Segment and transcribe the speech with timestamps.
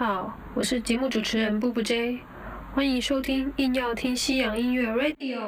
[0.00, 2.20] 好，我是节目主持人布布 J，
[2.74, 5.38] 欢迎收听硬要听西洋音乐 Radio。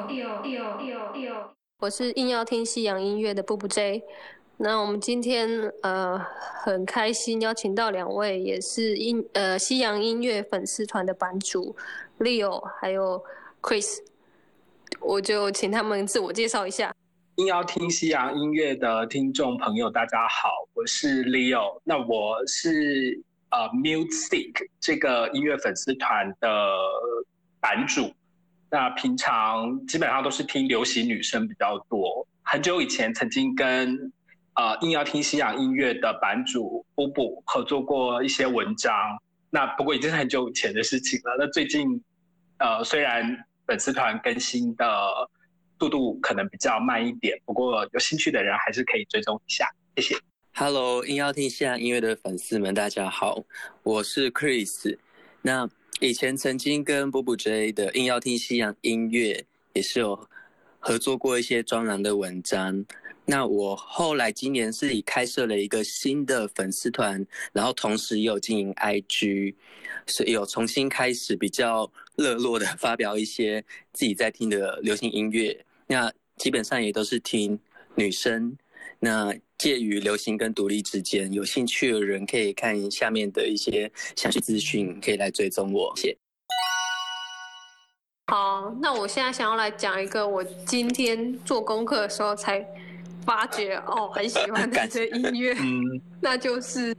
[1.79, 4.03] 我是硬要听西洋音乐的布布 J。
[4.57, 5.49] 那我们今天
[5.81, 6.23] 呃
[6.63, 11.75] 很开心邀请到两位也是音呃西洋音乐粉丝团的版主
[12.19, 13.23] Leo 还有
[13.59, 14.01] Chris，
[14.99, 16.93] 我就请他们自我介绍一下。
[17.37, 21.81] 硬要听西洋音乐的听众朋友，大家好，我是 Leo。
[21.83, 23.19] 那我是
[23.53, 26.49] 呃 Music 这个音乐粉丝团的
[27.61, 28.13] 版主。
[28.69, 32.27] 那平常基本上都是听流行女生比较多。
[32.41, 34.11] 很久以前曾经跟
[34.55, 38.93] 呃硬要听西洋音乐的版主布布合作过一些文章。
[39.49, 41.37] 那不过已经是很久以前的事情了。
[41.39, 41.87] 那最近
[42.57, 44.85] 呃虽然粉丝团更新的。
[45.79, 49.67] 速度可能比较慢一点，不过有兴趣的人还是可以追踪一下。
[49.97, 50.32] 谢谢。
[50.65, 53.43] Hello，硬要听西洋音乐的粉丝们，大家好，
[53.83, 54.97] 我是 Chris。
[55.41, 60.17] 那以前曾经跟波波 J 的硬要听西洋音乐也是有
[60.79, 62.85] 合作过一些专栏的文章。
[63.25, 69.53] 那我后来今年是以开设了一个新的粉丝团，然后同时也有经营 IG，
[70.07, 73.61] 所以有重新开始比较热络的 发表一些
[73.91, 75.65] 自己在听的流行音乐。
[75.87, 77.59] 那基本上也都是听
[77.95, 78.57] 女生，
[79.03, 85.91] 那介于流行跟独立之间，有兴趣的人可以看下面的一些详细资讯，可以来追踪我。
[85.97, 86.17] 谢。
[88.27, 92.65] 好，那我现在想要来讲一个我今天做功课的时候才
[93.25, 96.95] 发觉哦，很喜欢的这音乐，嗯 那就是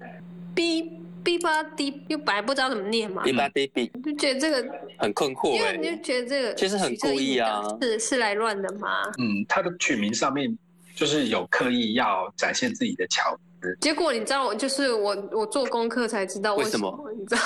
[0.54, 1.00] B。
[1.24, 9.10] B 八 D 又本来不知道怎么念嘛，B 八 D B 就觉得这个很困惑，因为你就觉得这个其实很故意啊，是是来乱的吗？
[9.16, 10.54] 嗯，它的曲名上面
[10.94, 13.76] 就是有刻意要展现自己的巧思。
[13.80, 17.42] 结果你知道，就是我我做功课才知道为什么，你知道？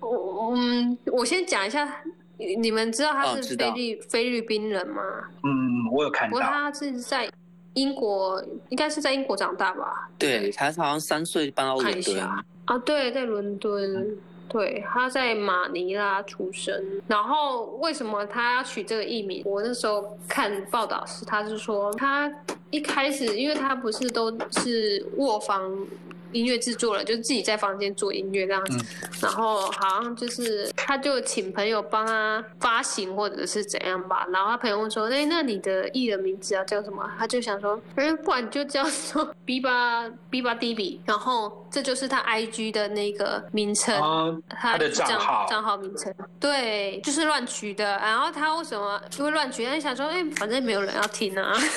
[0.00, 2.02] 我嗯，我先讲一下，
[2.36, 5.02] 你们知道他是菲律菲律宾人吗？
[5.42, 7.30] 嗯，我有看到，他是在。
[7.74, 10.08] 英国应该是在英国长大吧？
[10.18, 12.42] 对，他好像三岁搬到伦敦啊。
[12.84, 14.18] 对，在伦敦。
[14.48, 16.74] 对，他在马尼拉出生。
[17.06, 19.42] 然后为什么他要取这个艺名？
[19.44, 22.32] 我那时候看报道是，他是说他
[22.70, 25.86] 一开始，因为他不是都是卧房。
[26.32, 28.84] 音乐制作人就是自己在房间做音乐这样子，
[29.22, 47.84] 然后好像就是他就请朋友帮他发行或者是怎样吧，然后他朋友问说：“哎，那你的艺人名字要叫什么？”他就想说：“哎，不然就叫做 B 八 B 八 D B。”然后这就是他 I G 的那个名称，他的账号账号名称，对，就是乱取的。
[47.84, 49.64] 然后他为什么就会乱取？
[49.64, 51.56] 他想说：“哎，反正没有人要听啊。”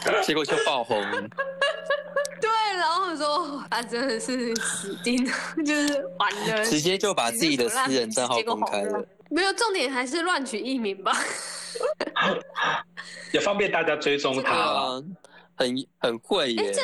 [0.24, 0.98] 结果就爆红。
[2.80, 5.32] 然后说他真的是死定了，
[5.64, 9.04] 就是完了，直接就把自己的私人账号公开了。
[9.30, 11.12] 没有重点，还是乱取艺名吧，
[13.32, 15.00] 也方便大家追踪 他，
[15.54, 16.72] 很很会耶。
[16.72, 16.82] 这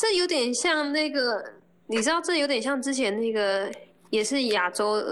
[0.00, 1.42] 这有点像那个，
[1.86, 3.70] 你知道，这有点像之前那个，
[4.10, 5.02] 也是亚洲。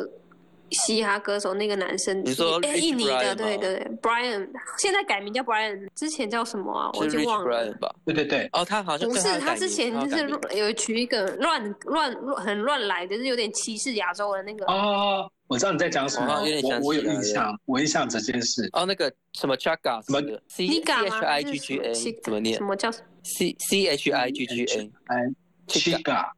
[0.75, 4.49] 嘻哈歌手那个男生，你说印尼的，对对对，Brian，
[4.79, 6.91] 现在改名叫 Brian，之前叫什么啊？
[6.95, 7.75] 我已经忘了。
[8.05, 14.65] 对对对，哦，他好像不是，他之前就是有取一个乱乱乱很乱来的，就是有点歧视亚洲的那个。
[14.67, 18.69] 哦，我知道你在讲什么，我我有印象，我印象这件事。
[18.73, 22.57] 哦，那个什么 Chaga，什么 C C H I G G A，怎么念？
[22.57, 22.91] 什么叫
[23.23, 26.31] C C H I G G A？Chaga。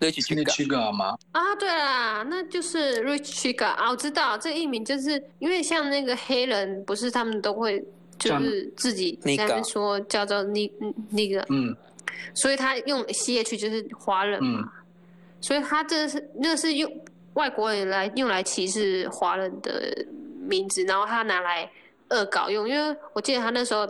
[0.00, 1.18] Rich Chiga 吗？
[1.32, 7.84] 啊，对啦，那就是 Rich Chiga 啊，我知道这个艺名，就是因为像那个黑人，不是他们都会
[8.16, 10.72] 就是自己在那说叫做那
[11.10, 11.76] 那个，嗯，
[12.34, 14.72] 所以他用 C H 就是华人嘛，
[15.40, 16.88] 所以他这是那是用
[17.34, 20.06] 外国人来用来歧视华人的
[20.40, 21.68] 名字，然后他拿来
[22.10, 23.84] 恶搞用，因为我记得他那时候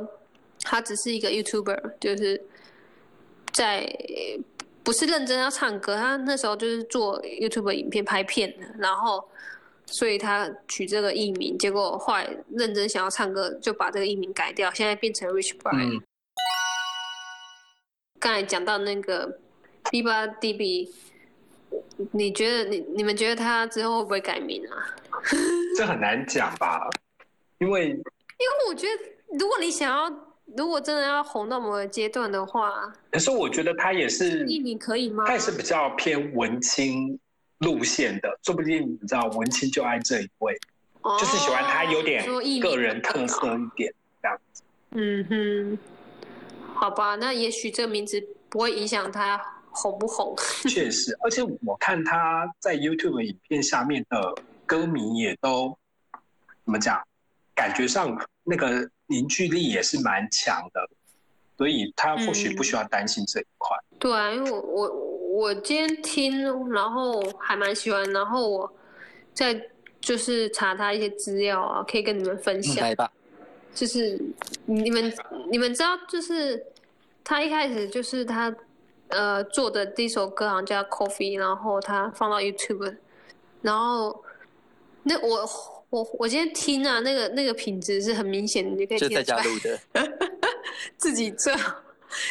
[0.62, 2.42] 他只是一个 YouTuber，就是
[3.52, 3.86] 在。
[4.88, 9.22] 不是认真要唱歌，他那时候就是做 YouTube 影片拍片的，然后
[9.84, 16.00] 所以他取这个艺名，结果后来认真想要唱歌，就把这个艺名改掉，现在变成 Rich Brian。
[18.18, 19.38] 刚才讲到那个
[19.90, 20.88] B 八 DB，
[22.12, 24.96] 你觉得你你们觉得他之后会不会改名啊？
[25.76, 26.88] 这很难讲吧，
[27.58, 29.02] 因为因为我觉得
[29.38, 30.27] 如果你想要。
[30.56, 35.24] 如果真的要红到某个阶段的话，可是我觉得他也是艺名可以吗？
[35.26, 37.18] 他也是比较偏文青
[37.58, 40.56] 路线的，说不定你知道文青就爱这一位，
[41.18, 42.24] 就是喜欢他有点
[42.60, 43.92] 个人特色一点
[44.22, 44.62] 这样子。
[44.92, 45.78] 嗯哼，
[46.74, 49.38] 好吧，那也许这个名字不会影响他
[49.70, 50.34] 红不红。
[50.68, 54.34] 确实，而且我看他在 YouTube 影片下面的
[54.64, 55.76] 歌迷也都
[56.64, 57.00] 怎么讲，
[57.54, 60.88] 感觉上那个凝聚力也是蛮强的，
[61.56, 63.76] 所以他或许不需要担心这一块。
[63.98, 64.88] 对啊，因为我我
[65.30, 68.72] 我今天听，然后还蛮喜欢，然后我
[69.34, 69.68] 再
[70.00, 72.76] 就是查他一些资料啊，可以跟你们分享。
[72.76, 73.10] 来吧。
[73.74, 74.20] 就是
[74.66, 75.12] 你们
[75.50, 76.66] 你们知道，就是
[77.22, 78.54] 他一开始就是他
[79.08, 82.96] 呃做的第一首歌好像叫 Coffee，然后他放到 YouTube，
[83.62, 84.24] 然后
[85.04, 85.46] 那我
[85.90, 89.78] 我我今天听啊，那个那个品质是很明显的，你可以听在家录的，
[90.98, 91.54] 自己做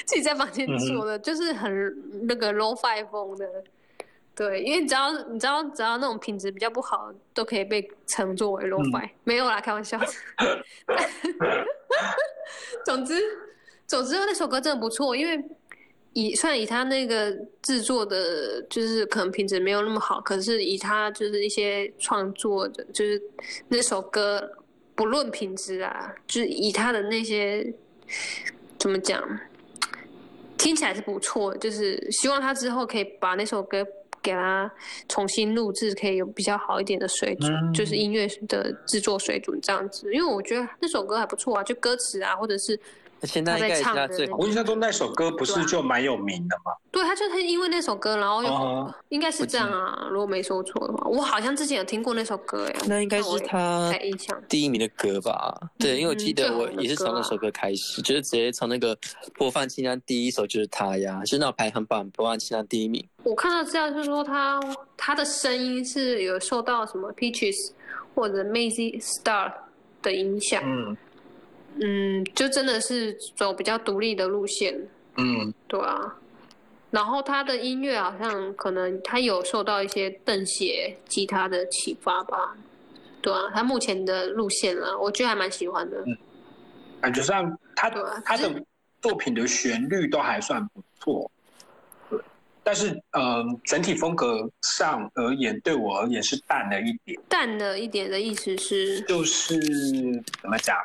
[0.06, 3.48] 自己在房间做的，就是很那个 low-fi 风的。
[4.36, 9.10] 对，因为只要你知道，只要那种品质比较不好，都可以被称作为 low-fi。
[9.24, 10.00] 没有啦，开玩笑。
[12.86, 13.20] 总之，
[13.88, 15.44] 总之那首歌真的不错，因为
[16.14, 17.32] 以虽然以他那个
[17.62, 23.22] 制作的，就是可能品质没有那么好，可是以他就是一些创作的，就是
[23.68, 24.50] 那首歌
[24.96, 27.74] 不论品质啊，就是以他的那些
[28.80, 29.24] 怎么讲，
[30.58, 31.56] 听起来是不错。
[31.58, 33.86] 就是希望他之后可以把那首歌。
[34.20, 34.70] 给他
[35.08, 40.14] 重新录制，可以有比较好一点的水准，就是音乐的制作水准这样子。
[40.14, 42.78] 因为我觉得那首歌还不错啊，就歌词啊，或者是。
[43.24, 46.72] 现在在唱的，我印象中那首歌不是就蛮有名的吗？
[46.92, 52.76] 对，他就是因为那首歌，然后又应该是这样啊，如果没说错的话，我好像之前有听过那首歌哎。
[52.88, 53.92] 那应该是他
[54.48, 55.60] 第一名的歌吧？
[55.80, 58.98] 对，因为我记得我也是从那首歌开始，就是直接从那个
[59.36, 63.04] 播放清单第一首就是他呀，就是那排行榜播放清单第一名。
[63.24, 64.60] 我看到资料就是说他
[64.96, 67.72] 他的声音是有受到什么 Peaches
[68.14, 69.52] 或者 Mazy Star
[70.02, 70.62] 的影响。
[70.64, 70.96] 嗯。
[71.82, 74.76] 嗯，就真的是走比较独立的路线，
[75.18, 76.16] 嗯，对啊。
[76.90, 82.56] 然后他的音乐好像可能他有受到一些邓写吉他的启发吧，
[83.22, 83.52] 对啊。
[83.54, 86.02] 他目前的路线啊，我觉得还蛮喜欢的。
[86.06, 86.18] 嗯，
[87.02, 87.90] 感觉上他
[88.24, 88.50] 他的
[89.02, 91.30] 作品的旋律都还算不错，
[92.10, 92.20] 对。
[92.64, 97.20] 但是嗯，整体风格上而言，对我而言是淡了一点。
[97.28, 99.02] 淡了一点的意思是？
[99.02, 99.60] 就是
[100.42, 100.76] 怎么讲？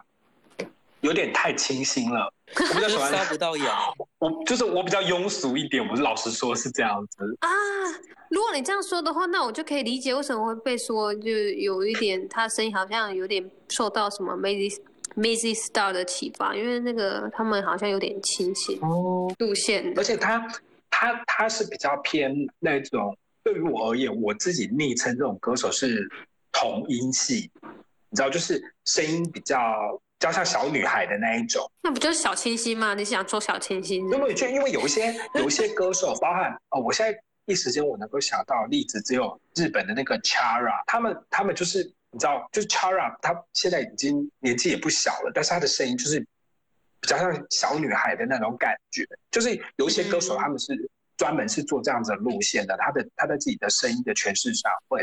[1.02, 3.76] 有点太清新了， 我比较喜欢杀不到痒。
[4.19, 7.49] 我就是我比较庸俗一点，我是老实说是这样子啊。
[8.31, 14.81] 如果你这样说的话，那我就可以理解为什么会被说，就有一点他声音好像有点受到什么 Mazy
[15.16, 20.46] Mazy Star 的启发，因为那个他们好像有点清新哦路线，而且他
[20.88, 26.08] 他他是比较偏那种，对于我而言，我自己昵称这种歌手是
[26.52, 27.50] 同音系，
[28.08, 29.58] 你知道，就是声音比较。
[30.22, 32.94] 较像小女孩的那一种，那不就是小清新吗？
[32.94, 34.08] 你想做小清新？
[34.10, 46.20] 因为就因为有一些 有一些歌手，包含哦，我现在一时间我能够想到例子只有日本的那个 Chara，他们他们就是你知道，就是 Chara，他现在已经年纪也不小了，但是他的声音就是
[47.00, 49.04] 比较像小女孩的那种感觉。
[49.30, 50.72] 就是有一些歌手他们是
[51.16, 55.02] 专门是做这样子的路线的，他的他在自己的声音的诠释上会。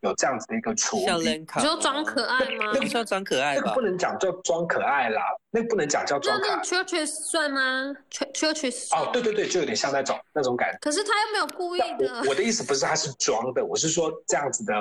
[0.00, 2.70] 有这样子的一个处理，你说装可爱吗？
[2.72, 6.56] 那个算装可爱那个不能讲叫装可爱啦，那个不能讲叫装可爱。
[6.56, 7.94] 那 churches 算吗
[8.32, 10.78] ？churches 哦，对对对，就有点像那种那种感觉。
[10.80, 12.22] 可是他又没有故意的。
[12.28, 14.74] 我的意思不是他是装的，我是说这样子的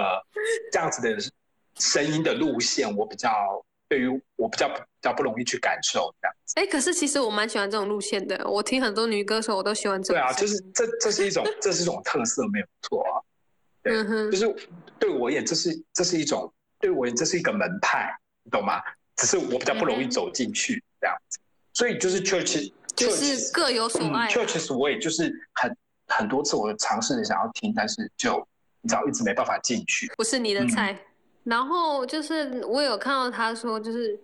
[0.71, 1.17] 这样子的
[1.79, 3.29] 声音的路线，我比较
[3.89, 6.53] 对于我比较比较不容易去感受这样子。
[6.59, 10.15] 哎，可是其实我蛮喜欢这种路线的，我听很多女歌手我都喜欢这种。
[10.15, 13.17] 对啊，就是这这是一种这是一种特色，没有错啊。
[13.87, 18.09] 对，就是对我而言，这是这是一种对我而言，这是一个门派，
[18.43, 18.81] 你懂吗？
[19.15, 21.39] 只是我比较不容易走进去这样子，
[21.73, 24.29] 所以就是 church 就是各有所爱。
[24.29, 25.75] churches 我也就是很
[26.07, 28.47] 很多次我尝试着想要听，但是就
[28.81, 30.95] 你知道一直没办法进去，不是你的菜。
[31.43, 34.19] 然后就是我有看到他说，就是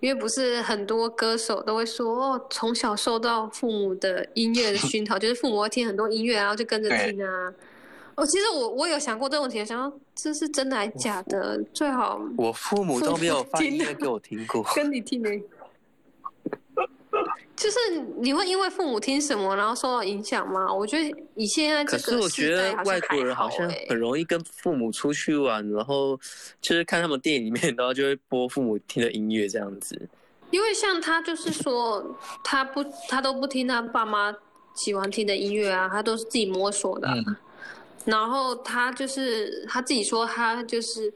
[0.00, 7.54] 因为不是很多歌手都会说哦，从小受到父母的音乐的熏陶，就是父母会听很多音乐，然后就跟着听啊。
[8.16, 11.60] 哦，其实我我有想过这个问题，想要这是真的还是假的？
[11.72, 15.30] 最好我父母都没有放音乐给我听过，跟你听的，
[17.56, 17.78] 就是
[18.18, 20.72] 你会因为父母听什么然后受到影响吗？
[20.72, 26.18] 我觉得以现在这个我觉得外国人好像很容易跟父母出去玩，然后
[26.60, 30.08] 就是看他们电影里面， 然后就会播父母听的音乐这样子。
[30.50, 34.32] 因为像他就是说，他不他都不听他爸妈
[34.74, 37.08] 喜欢听的音乐啊，他都是自己摸索的。
[38.04, 41.12] 然后他就是他自己说，他就是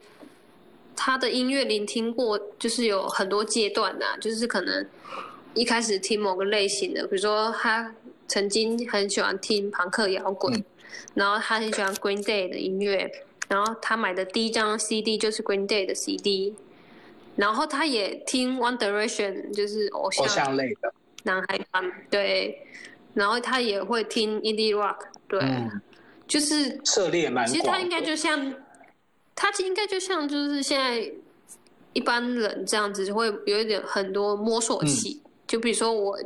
[0.96, 4.86] 他的音乐聆听过，就是有很多阶段的，就是可能
[5.54, 7.94] 一开始听某个类型的，比如说他
[8.26, 10.64] 曾经很喜欢听朋克摇滚，
[11.14, 13.10] 然后他很喜欢 Green Day 的音乐，
[13.48, 16.54] 然后他买的第一张 CD 就是 Green Day 的 CD，
[17.36, 20.92] 然后他也听 One Direction，就是偶像偶像类的。
[21.24, 22.66] 男孩团，对，
[23.12, 25.40] 然后他也会听 Indie Rock，对，
[26.28, 28.54] 就是涉猎蛮其实他应该就像，
[29.34, 31.10] 他应该就像就是现在
[31.94, 36.16] 一般人这样子，会有一点很多摸索期，就比如说我。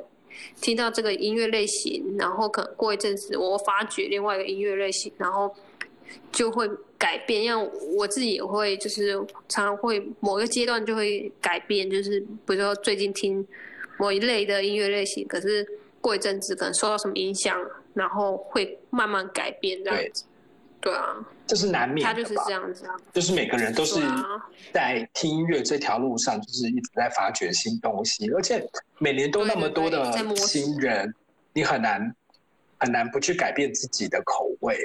[0.62, 5.54] 听到这个音乐类型，然后可能过一阵子，我发掘另外一个音乐类型，然后
[6.32, 7.44] 就会改变。
[7.44, 7.62] 像
[7.94, 9.14] 我自己也会，就是
[9.46, 13.46] 常常会某个阶段就会改变，就是比如说最近听
[13.98, 15.64] 某一类的音乐类型，可是
[16.00, 17.60] 过一阵子可能受到什么影响，
[17.94, 20.24] 然后会慢慢改变这样子。
[20.80, 22.04] 对啊，这是难免。
[22.04, 24.00] 他就是这样子啊，就是每个人都是
[24.72, 28.68] 在听音乐这条路上，就是一直在发掘新东西，而且
[28.98, 31.14] 每年都那么多的新人，
[31.52, 32.12] 你很难
[32.78, 34.76] 很难不去改变自己的口味。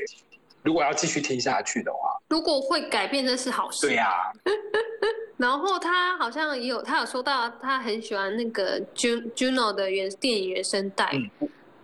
[0.62, 3.88] 如果要继续听下去的话，如果会改变，那是好事。
[3.88, 4.32] 对呀。
[5.38, 11.12] 然后他好像也有，他有说到他很喜欢那个 Juno 的原电影原声带。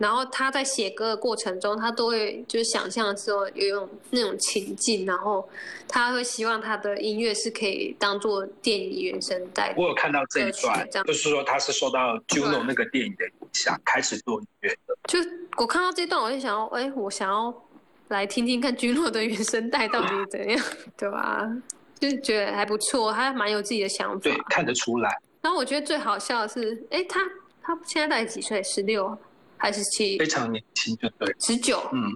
[0.03, 5.47] 然后他在写歌的过程中，他都会就是想象的时候有种那种情境，然后
[5.87, 9.73] 他会希望他的音乐是可以当做电影原声带。
[9.77, 14.93] 我有看到这一段，就是说他是受到 Juno 那个电影的影响，开始做音乐的。
[15.07, 15.19] 就
[15.55, 17.63] 我看到这段，我就想要，哎，我想要
[18.09, 20.61] 来听听看 Juno 的原声带到底怎样，
[20.97, 21.49] 对吧？
[21.97, 24.19] 就是觉得还不错，还蛮有自己的想法。
[24.19, 25.09] 对，看得出来。
[25.41, 27.21] 然后我觉得最好笑的是，哎，他
[27.61, 28.61] 他现在大概几岁？
[28.61, 29.17] 十六。
[29.63, 32.11] 还是七，非常年轻，就对，十九，嗯，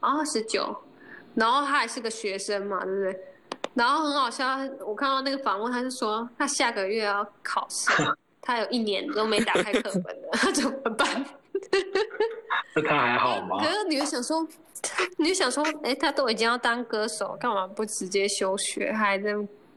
[0.00, 0.74] 啊，十九，
[1.34, 3.20] 然后他还是个学生嘛，对不对？
[3.74, 7.90] 然后很好笑，我看到那个访问，他是说他下个月要考试，
[8.40, 11.22] 他有一年都没打开课本了，他 怎么办？
[12.74, 13.58] 那他还好吗？
[13.62, 14.48] 可是你就想说，
[15.18, 19.32] 你就想说，哎，他都已经要当歌手，干嘛不直接休学，还在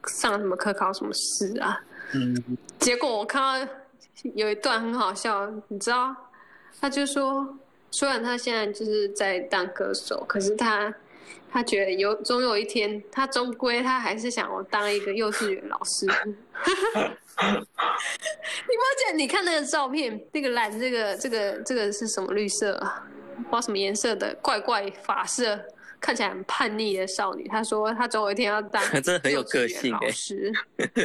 [0.06, 1.78] 上什么科，考什么试啊？
[2.14, 2.34] 嗯，
[2.78, 3.72] 结果我看到
[4.34, 6.16] 有一段很好笑，你知道？
[6.78, 7.56] 他就说，
[7.90, 10.94] 虽然他现在就是在当歌手，可是他
[11.50, 16.06] 他觉得有总有一天，他终归他还是想要当一个幼稚园老师。
[17.40, 23.02] 你不见你看那个照片，那个蓝，这个这个这个是什么绿色啊？
[23.36, 25.58] 不知道什么颜色的怪怪发色，
[25.98, 27.48] 看起来很叛逆的少女。
[27.48, 30.52] 他说他总有一天要当 真的很有个性老师，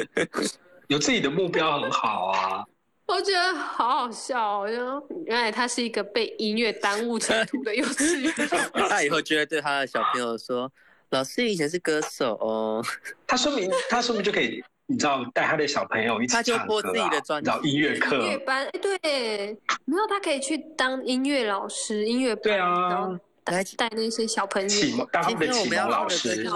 [0.87, 2.65] 有自己的目标很好啊。
[3.07, 8.33] 我觉得好好笑，我就原来他是一个被音乐耽误程度的幼稚园。
[8.89, 10.71] 他以后就会对他的小朋友说
[11.11, 12.83] ：“老师以前是歌手哦。”
[13.27, 18.67] 他说明他说明就可以，你知道带他的小朋友一起唱歌啊，找音乐课、音乐班。
[18.81, 25.07] 对，没有他可以去当音乐老师，音乐班，对啊，然后带带那些小朋友。
[25.11, 26.43] 当他们的启蒙老师。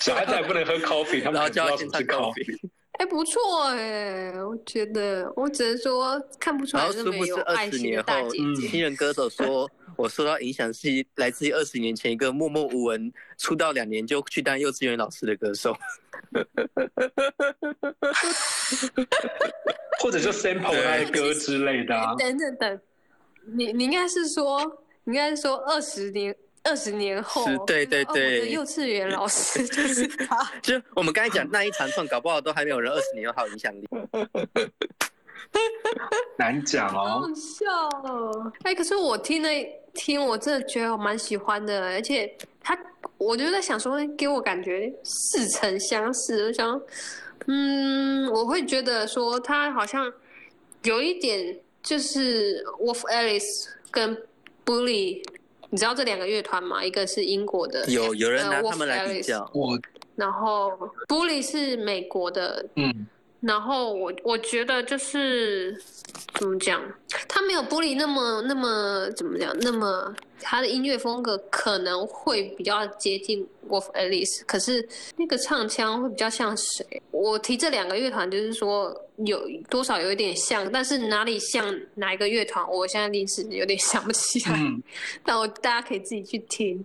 [0.00, 2.58] 小孩子还不能喝 coffee，他们还知道什么是 coffee。
[2.98, 8.68] 哎，不错哎，我觉得我只能说看不出来这么有爱心的大姐姐。
[8.68, 15.76] 新人歌手说， 我受到影响是来自于二十年前一个默默无闻、出道两年就去当幼稚园老师的歌手。
[20.00, 21.94] 或者就 sample 他的歌之类的。
[22.18, 22.80] 等等等，
[23.56, 26.34] 你你应该是说，应该是说二十年。
[26.64, 30.50] 二十年后，对对对，幼稚园老师 就是他。
[30.62, 33.86] 就我们刚才讲那一长串，搞不好都还没有人二十年后还有影响力。
[36.38, 37.20] 难讲哦。
[37.20, 37.70] 好笑
[38.10, 38.52] 哦！
[38.62, 39.48] 哎，可是我听了
[39.92, 42.76] 听，我真的觉得我蛮喜欢的，而且他，
[43.18, 46.46] 我就在想说，给我感觉似曾相识。
[46.46, 46.80] 我想，
[47.46, 50.10] 嗯，我会觉得说他好像
[50.82, 54.16] 有一点就是 Wolf Alice 跟
[54.64, 55.22] Bully。
[55.74, 56.84] 你知道这两个乐团吗？
[56.84, 59.50] 一个是英国的，有有人拿他们来比较。
[59.52, 59.76] 我，
[60.14, 60.70] 然后
[61.08, 63.04] Bully 是美国的，嗯。
[63.46, 65.78] 然后我我觉得就是
[66.38, 66.82] 怎么讲，
[67.28, 77.02] 他没有玻璃那么那么怎么讲，那么他的音乐风格可能会比较接近 Wolf Alice，可是那个唱腔会比较像谁？
[77.10, 84.58] 我提这两个乐团就是说有多少有一点像，但是哪里像哪一个乐团，我现在临时有点想不起来。
[85.22, 86.82] 但我大家可以自己去听。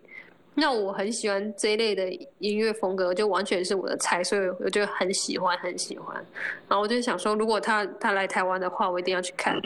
[0.59, 6.15] 那我很喜欢这一类的音乐风格，就完全是我的菜，所以我就很喜欢，很喜欢。
[6.67, 9.59] 然后我就想说，如果他他来台湾的话，我一定要去看。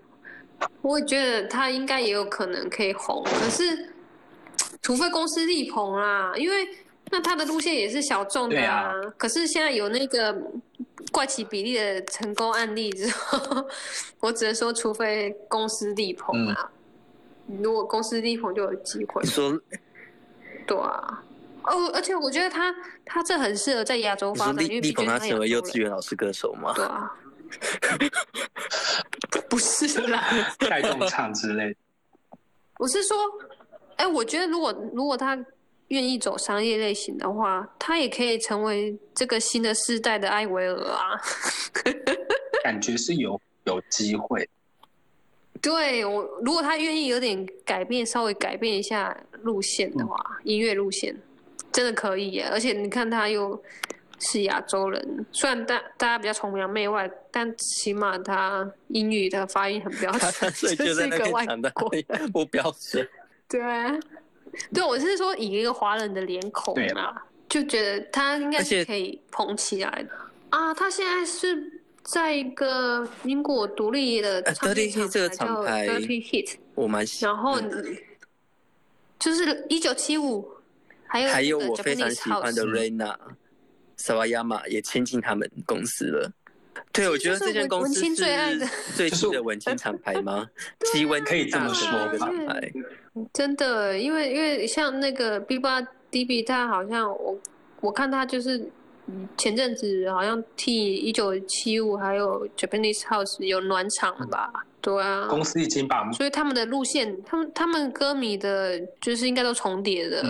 [0.82, 3.92] 我也觉得他应该也有可能可以红，可是
[4.82, 6.66] 除非公司力捧啦，因为
[7.10, 8.92] 那他的路线也是小众的啊。
[9.18, 10.34] 可是现在有那个
[11.12, 13.66] 怪奇比例的成功案例之后，
[14.20, 16.70] 我只能说，除非公司力捧啊。
[17.60, 19.22] 如果公司力捧，就有机会。
[19.24, 19.52] 说，
[20.66, 21.22] 对啊。
[21.64, 22.74] 哦，而且我觉得他
[23.06, 26.72] 他这很适合在亚洲发展，因为力捧他成为幼稚园老师歌手吗？
[26.74, 27.10] 对啊。
[29.48, 30.24] 不是啦，
[30.68, 31.74] 带动唱之类。
[32.78, 33.16] 我是说，
[33.96, 35.38] 哎，我觉得如果如果他
[35.88, 41.20] 愿意走商业类型的话，他也可以成为这个新的世代的艾维尔啊。
[42.64, 44.48] 感觉是有有机会。
[45.64, 51.16] 对我，如果他愿意有点改变，稍微改变一下路线的话，音乐路线
[51.72, 52.46] 真的可以耶。
[52.52, 53.60] 而且你看他又。
[54.20, 61.44] 是亚洲人，虽然大大家比较崇洋媚外，但起码他英语的发音很标准， 就是一个外
[61.74, 61.90] 国
[62.32, 63.06] 不标准。
[63.50, 63.60] 对，
[64.72, 70.10] 对，我是说以一个华人的脸孔啊，就觉得他应该是可以捧起来的
[70.50, 70.72] 啊。
[70.72, 74.90] 他现在是在一个英国独立的唱片
[75.30, 77.34] 厂牌叫 Dirty Hit，我蛮喜欢。
[77.34, 77.60] 然后
[79.18, 80.46] 就是一九七五，
[81.06, 83.16] 还有还有我非常喜欢的 Rena。
[83.96, 86.30] 萨瓦亚马也签进他们公司了，
[86.92, 90.50] 对，我觉得这间公司是 最新的文青厂牌吗？
[90.92, 92.72] 基温可以这么说的厂牌，
[93.32, 95.80] 真的，因为因为像那个 B 八
[96.10, 97.38] DB，他好像我
[97.80, 98.68] 我看他就是
[99.36, 104.50] 前阵子好像替一九七五还有 Japanese House 有暖场了吧？
[104.80, 110.22] 对啊，公司已经把，所以他们的路线，他们他们歌迷的，就是应该都重叠的。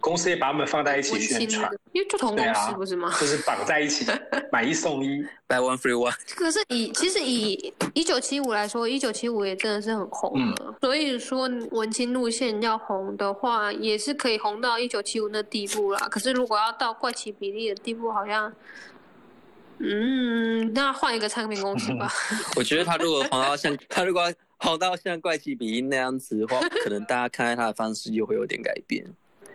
[0.00, 3.12] 公司也把我们放在一起宣传，因为就同公司不是吗？
[3.20, 4.06] 就是绑在一起，
[4.52, 6.14] 买一送一，buy one free one。
[6.36, 10.76] 可是以其实以一九七五来说，一九七五也真的是很红了。
[10.80, 16.08] 所以说文青路线要红的话，也是可以红到一九七五那地步啦。
[16.08, 18.52] 可是如果要到怪奇比例的地步，好像，
[19.78, 22.12] 嗯，那换一个唱片公司吧。
[22.54, 29.04] 我觉得他如果红到像他如果红到像怪奇比例那样子的话，可能大家看待他的方式又会有点改变。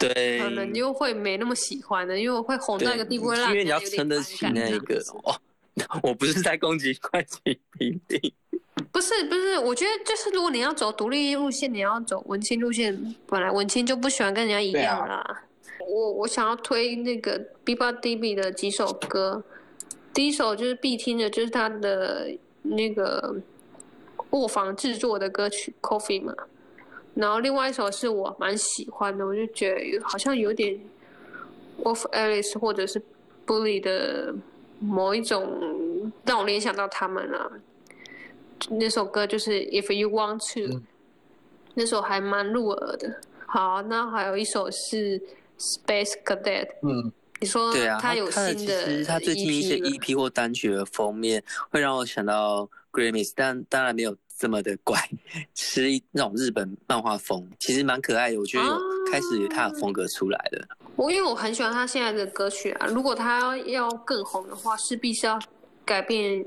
[0.01, 5.35] 对，可能又会没那么喜欢的，因为会红到一个地步，因为你要撑得起那一个哦。
[6.03, 7.39] 我不是在攻击怪奇
[7.79, 8.33] 比例，
[8.91, 15.43] 不是不是，我觉得就是如果你要走独立路线，你要走文青路线，本来文青就不喜欢跟人家一样啦。
[15.87, 19.43] 我我想要推那个 B 八 DB 的几首歌，
[20.13, 22.29] 第一首就是必听的，就是他的
[22.63, 23.37] 那个
[24.31, 26.33] 卧房制作的歌曲 Coffee 嘛。
[27.13, 30.79] 然后另外一首是我蛮喜欢的，我就觉得好像有点
[31.83, 33.01] Wolf Alice 或者是
[33.45, 34.33] Bully 的
[34.79, 37.51] 某一种让我联想到他们了。
[38.69, 40.81] 那首歌就是 If You Want To，
[41.73, 43.19] 那首还蛮入耳的。
[43.45, 45.21] 好，那还有一首是
[45.59, 46.69] Space Cadet。
[46.81, 54.15] 嗯，你说对啊，他有新的，其实他最近一些 EP 或单曲的封面会让我想到 Grammys，但当然没有。
[54.41, 54.97] 这么的怪，
[55.53, 58.39] 是那种日本漫画风，其实蛮可爱的。
[58.39, 58.75] 我觉得有
[59.11, 60.67] 开始他的风格出来了。
[60.95, 65.39] 我因为我很喜欢他现在的歌曲啊，如果他要更红的话，势必是要
[65.85, 66.43] 改变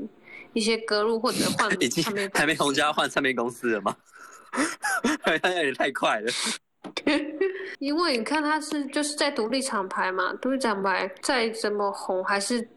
[0.55, 2.03] 一些歌路或者换 已经
[2.35, 3.97] 还没红就要换唱片公司了吗？
[5.23, 6.33] 好像有点太快了。
[7.79, 12.69] 因为你看他是就是在独立厂牌嘛，独立厂牌再怎么红还是。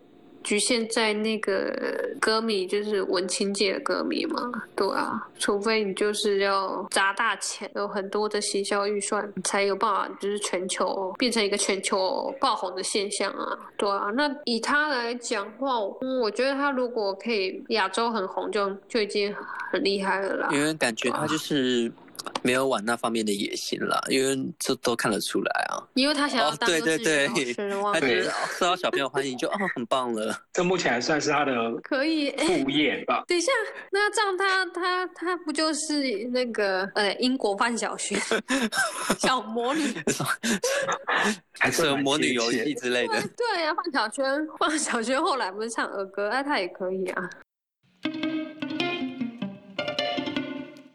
[0.47, 1.75] 局限在那个
[2.21, 4.39] 歌迷，就是文青界的歌迷嘛，
[4.77, 14.09] 对啊，除非你就是要砸大钱，有很多的行销预算，才有办法就是全球变成一个全球爆红的现象啊，对啊。
[14.15, 19.35] 那以他来讲话，我觉得他如果可以亚洲很红，就就已经
[19.69, 20.49] 很厉害了啦。
[20.53, 21.91] 因为感觉他就是。
[22.43, 25.83] 没有往那方面的野心了，因为这都看得出来啊。
[25.95, 27.27] 因为他想要当对对对，
[27.93, 30.37] 他觉得受到小朋友欢迎就哦很棒了。
[30.53, 31.53] 这目前还算是他的
[31.83, 33.23] 可以副业吧。
[33.27, 33.51] 等一下，
[33.91, 36.01] 那这样他他他不就是
[36.31, 38.17] 那个呃英国范晓萱
[39.19, 39.83] 小魔女，
[41.59, 43.21] 还是魔女游戏之类的？
[43.35, 47.29] 对呀，范晓萱范晓萱后来不是唱儿歌，那他也可以啊。